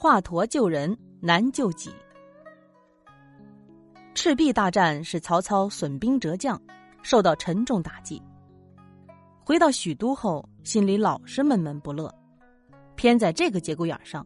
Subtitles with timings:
[0.00, 1.92] 华佗救人难救己。
[4.14, 6.56] 赤壁大战使曹操损兵折将，
[7.02, 8.22] 受到沉重打击。
[9.44, 12.14] 回到许都后，心里老是闷闷不乐。
[12.94, 14.24] 偏在这个节骨眼上，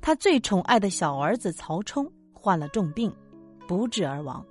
[0.00, 3.14] 他最宠爱的小儿子曹冲患了重病，
[3.68, 4.44] 不治而亡。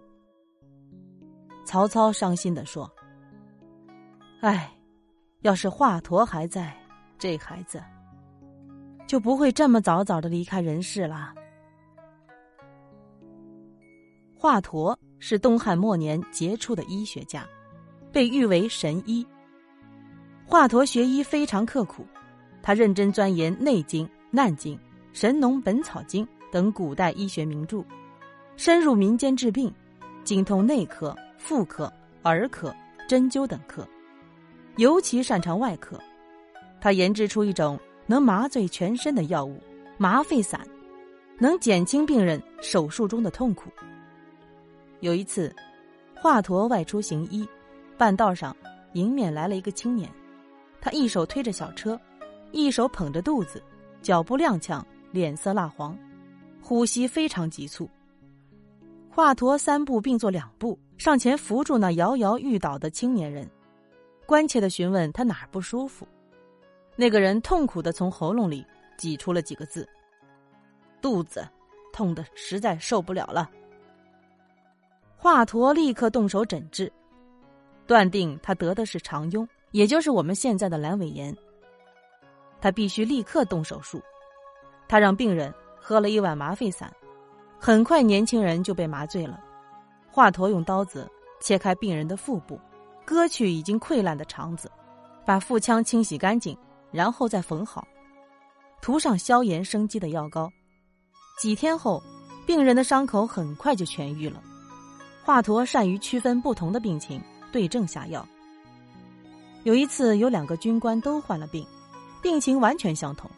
[1.65, 2.89] 曹操伤心的说
[4.39, 4.73] ：“哎，
[5.41, 6.73] 要是华佗还在，
[7.19, 7.83] 这孩子……”
[9.12, 11.34] 就不会这么早早的离开人世了。
[14.33, 17.46] 华佗是东汉末年杰出的医学家，
[18.10, 19.28] 被誉为神医。
[20.46, 22.05] 华佗学医非常刻苦，
[22.64, 24.75] 他认真钻研《内经》《难经》
[25.11, 27.83] 《神农本草经》等古代医学名著，
[28.55, 29.69] 深入民间治病，
[30.24, 31.91] 精通内科、妇科、
[32.23, 32.73] 儿科、
[33.09, 33.86] 针灸等科，
[34.78, 36.00] 尤其擅长外科。
[36.80, 37.78] 他研制出一种。
[38.11, 39.58] 能麻醉全身的药物，
[39.97, 40.59] 麻沸散，
[41.39, 43.72] 能减轻病人手术中的痛苦。
[44.99, 45.55] 有一次，
[46.13, 47.47] 华佗外出行医，
[47.97, 48.53] 半道上
[48.95, 50.11] 迎面来了一个青年，
[50.81, 51.97] 他一手推着小车，
[52.52, 53.63] 一手捧着肚子，
[54.02, 55.97] 脚步踉跄，脸色蜡黄，
[56.61, 57.89] 呼吸非常急促。
[59.09, 63.50] 华佗三步并作两步上前扶住那摇摇欲倒的青年人，
[64.25, 66.05] 关切的询问他哪儿不舒服。
[67.02, 68.63] 那个人痛苦的从喉咙里
[68.95, 69.89] 挤出了几个字
[71.02, 71.44] ：“肚子
[71.91, 73.49] 痛的实在受不了了。”
[75.17, 76.94] 华佗立刻动手诊治，
[77.88, 81.35] 断定他得的是肠痈，也就是我们现在的阑尾炎。
[82.61, 83.99] 他必须立刻动手术。
[84.88, 86.94] 他让病人喝了一碗麻沸散，
[87.59, 89.44] 很快年轻人就被麻醉了。
[90.11, 92.59] 华佗用刀子切开病人的腹部，
[93.03, 94.72] 割去已经溃烂的肠子，
[95.25, 96.55] 把腹腔清洗干净。
[96.92, 97.88] 然后再缝好，
[98.81, 100.52] 涂上消炎生肌的药膏。
[101.39, 102.02] 几天后，
[102.45, 104.42] 病人的伤口很快就痊愈了。
[105.23, 108.28] 华佗善于区分不同的病情，对症下药。
[109.63, 111.66] 有一次，有两个军官都患了病，
[112.22, 113.30] 病情完全相同，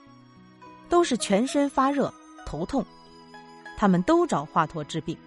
[0.89, 2.11] 都是全身发热、
[2.45, 2.83] 头痛。
[3.77, 5.17] 他们都找华佗治病。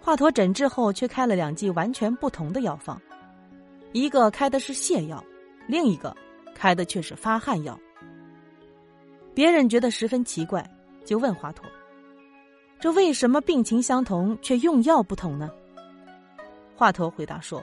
[0.00, 3.00] 华佗诊治后，却开了两剂完全不同的药方，
[3.92, 5.22] 一个开的是泻药，
[5.66, 6.16] 另一个。
[6.58, 7.78] 开的却是发汗药，
[9.32, 10.68] 别人觉得十分奇怪，
[11.04, 11.62] 就问华佗
[12.80, 15.48] ：“这为什么病情相同却用药不同呢？”
[16.74, 17.62] 华佗回答说：“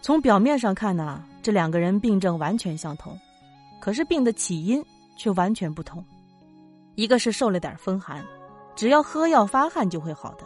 [0.00, 3.18] 从表面上看呢，这两个人病症完全相同，
[3.80, 4.80] 可是病的起因
[5.16, 6.04] 却完全不同。
[6.94, 8.24] 一个是受了点风寒，
[8.76, 10.44] 只要喝药发汗就会好的；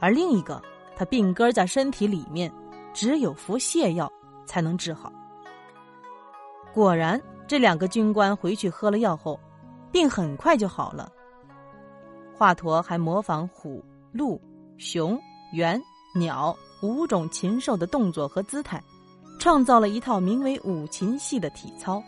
[0.00, 0.60] 而另一个，
[0.96, 2.52] 他病根在身体里面，
[2.92, 4.10] 只有服泻药
[4.44, 5.12] 才能治好。”
[6.74, 9.38] 果然，这两个军官回去喝了药后，
[9.92, 11.12] 病很快就好了。
[12.34, 14.40] 华佗还模仿虎、鹿、
[14.78, 15.20] 熊、
[15.52, 15.80] 猿、
[16.14, 18.82] 鸟五种禽兽的动作和姿态，
[19.38, 22.02] 创造了一套名为五禽戏的体操，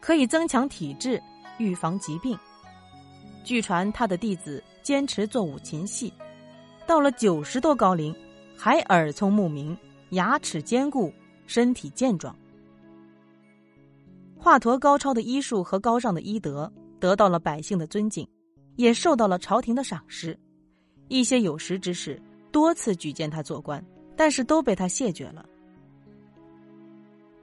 [0.00, 1.22] 可以增强体质、
[1.58, 2.36] 预防疾病。
[3.44, 6.10] 据传，他的弟子坚持做五禽戏，
[6.86, 8.16] 到了九十多高龄，
[8.56, 9.76] 还耳聪目明、
[10.10, 11.12] 牙齿坚固、
[11.46, 12.34] 身体健壮。
[14.42, 18.26] 华佗高超的医术和高尚的医德得到了百姓的尊敬，
[18.74, 20.36] 也受到了朝廷的赏识。
[21.06, 22.20] 一些有识之士
[22.50, 23.80] 多次举荐他做官，
[24.16, 25.46] 但是都被他谢绝了。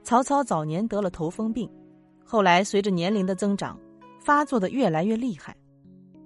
[0.02, 1.66] 曹操早年得了头风病，
[2.22, 3.78] 后来随着年龄的增长，
[4.18, 5.56] 发作的越来越厉害。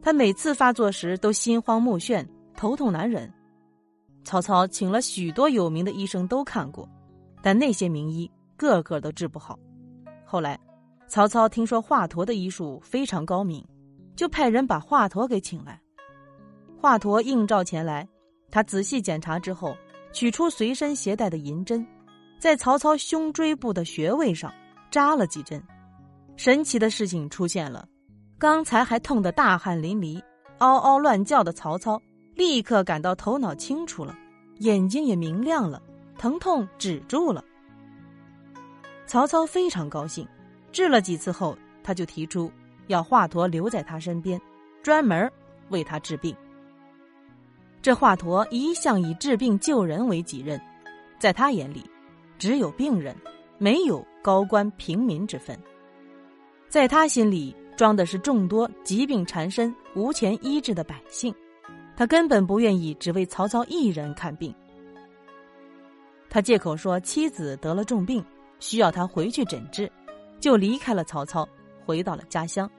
[0.03, 2.27] 他每次发作时都心慌目眩、
[2.57, 3.33] 头痛难忍。
[4.25, 6.89] 曹操请了许多有名的医生都看过，
[7.41, 9.57] 但那些名医个个都治不好。
[10.27, 10.59] 后来，
[11.07, 13.65] 曹操听说华佗的医术非常高明，
[14.17, 15.81] 就派人把华佗给请来。
[16.81, 18.09] 华佗应召前来，
[18.51, 19.77] 他仔细检查之后，
[20.13, 21.87] 取出随身携带的银针，
[22.39, 24.53] 在曹操胸椎部的穴位上
[24.91, 25.63] 扎了几针。
[26.37, 27.87] 神奇的事情出现了，
[28.39, 30.21] 刚才还痛得大汗淋漓、
[30.59, 32.01] 嗷嗷乱叫的曹操，
[32.35, 34.17] 立刻感到头脑清楚了，
[34.59, 35.81] 眼睛也明亮了，
[36.19, 37.45] 疼痛止住了。
[39.07, 40.27] 曹操非常高兴，
[40.75, 42.51] 治了几次后，他就提出
[42.89, 44.39] 要华佗留在他身边，
[44.83, 45.31] 专门
[45.71, 46.37] 为他治病。
[47.81, 50.61] 这华佗一向以治病救人为己任，
[51.19, 51.89] 在他眼里，
[52.39, 53.15] 只有病人，
[53.57, 55.57] 没有高官平民之分。
[56.69, 61.33] 在他心里，装的是众多疾病缠身、无钱医治的百姓，
[61.97, 64.53] 他根本不愿意只为曹操一人看病。
[66.29, 68.25] 他借口说妻子得了重病。
[68.61, 69.91] 需要他回去诊治，
[70.45, 71.49] 就离开了曹操，
[71.87, 72.71] 回到了家乡。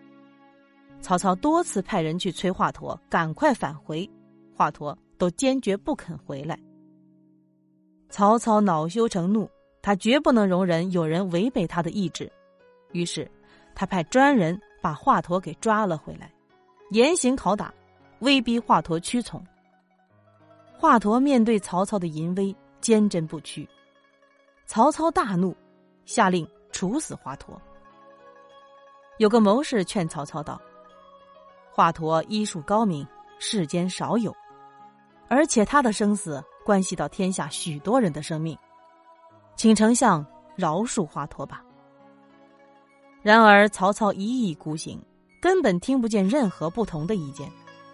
[1.02, 4.08] 曹操多次派人去催华佗赶快返回，
[4.56, 6.60] 华佗都坚决不肯回来。
[8.08, 9.50] 曹操恼羞成怒，
[9.82, 12.32] 他绝不能容忍有人违背他的意志，
[12.92, 13.28] 于是
[13.74, 16.32] 他派专人把华佗给抓了回来，
[16.92, 17.74] 严刑拷打，
[18.20, 19.44] 威逼华佗屈从。
[20.78, 23.68] 华佗面对曹操的淫威，坚贞不屈。
[24.68, 25.58] 曹操大怒，
[26.06, 27.57] 下令处死华佗。
[29.18, 30.62] 有个谋士劝曹操道
[31.72, 33.07] ：“华佗医术高明，
[33.39, 34.36] 世间少有，
[35.30, 38.60] 而且他的生死关系到天下许多人的生命，
[39.56, 40.25] 请丞相
[40.57, 41.63] 饶恕华佗吧。”
[43.24, 45.01] 然而曹操一意孤行，
[45.42, 47.50] 根本听不见任何不同的意见，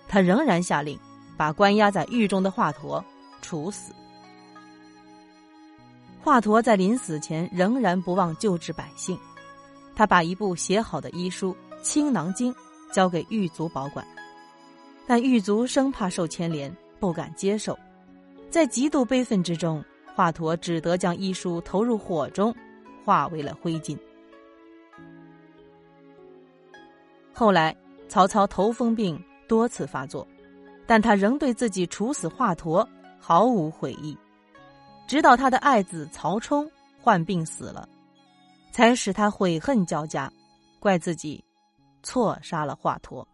[0.07, 0.99] 他仍然下令
[1.37, 3.03] 把关押在狱中的华佗
[3.43, 3.93] 处死。
[6.23, 9.18] 华佗在临死前仍然不忘救治百姓。
[9.95, 11.51] 他把一部写好的医书
[11.81, 12.53] 《青囊经》
[12.91, 14.06] 交给狱卒保管，
[15.07, 17.77] 但狱卒生怕受牵连，不敢接受。
[18.50, 19.83] 在极度悲愤之中，
[20.13, 22.56] 华佗只得将医书投入火中，
[23.03, 23.97] 化为了灰烬。
[27.33, 27.75] 后来，
[28.07, 30.27] 曹操头风病多次发作，
[30.85, 32.88] 但他仍对自己处死华佗
[33.19, 34.17] 毫无悔意，
[35.11, 36.65] 直到他的爱子曹冲
[37.01, 37.85] 患病死了。
[38.71, 40.31] 才使他悔恨交加，
[40.79, 41.43] 怪自己
[42.01, 43.25] 错杀了华佗。